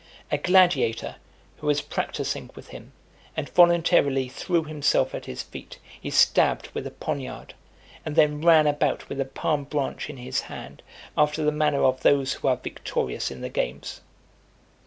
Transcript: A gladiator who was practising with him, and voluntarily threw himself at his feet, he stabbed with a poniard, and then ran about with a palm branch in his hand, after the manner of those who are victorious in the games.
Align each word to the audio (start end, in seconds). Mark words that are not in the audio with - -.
A 0.31 0.37
gladiator 0.39 1.17
who 1.57 1.67
was 1.67 1.79
practising 1.81 2.49
with 2.55 2.69
him, 2.69 2.91
and 3.37 3.47
voluntarily 3.49 4.27
threw 4.29 4.63
himself 4.63 5.13
at 5.13 5.25
his 5.25 5.43
feet, 5.43 5.77
he 6.01 6.09
stabbed 6.09 6.69
with 6.73 6.87
a 6.87 6.89
poniard, 6.89 7.53
and 8.03 8.15
then 8.15 8.41
ran 8.41 8.65
about 8.65 9.09
with 9.09 9.21
a 9.21 9.25
palm 9.25 9.63
branch 9.63 10.09
in 10.09 10.17
his 10.17 10.39
hand, 10.49 10.81
after 11.15 11.43
the 11.43 11.51
manner 11.51 11.83
of 11.83 12.01
those 12.01 12.33
who 12.33 12.47
are 12.47 12.57
victorious 12.57 13.29
in 13.29 13.41
the 13.41 13.49
games. 13.49 14.01